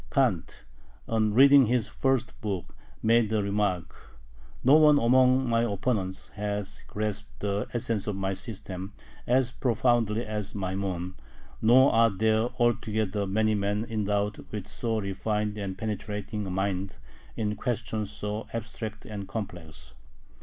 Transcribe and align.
Kant, 0.09 0.65
on 1.07 1.35
reading 1.35 1.67
his 1.67 1.87
first 1.87 2.33
book, 2.41 2.75
made 3.03 3.29
the 3.29 3.43
remark: 3.43 4.17
"No 4.63 4.73
one 4.73 4.97
among 4.97 5.47
my 5.47 5.61
opponents 5.61 6.29
has 6.29 6.83
grasped 6.87 7.29
the 7.41 7.67
essence 7.71 8.07
of 8.07 8.15
my 8.15 8.33
system 8.33 8.93
as 9.27 9.51
profoundly 9.51 10.25
as 10.25 10.55
Maimon, 10.55 11.17
nor 11.61 11.93
are 11.93 12.09
there 12.09 12.45
altogether 12.57 13.27
many 13.27 13.53
men 13.53 13.85
endowed 13.87 14.43
with 14.51 14.67
so 14.67 14.99
refined 14.99 15.59
and 15.59 15.77
penetrating 15.77 16.47
a 16.47 16.49
mind 16.49 16.97
in 17.37 17.55
questions 17.55 18.09
so 18.09 18.47
abstract 18.53 19.05
and 19.05 19.27
complex." 19.27 19.93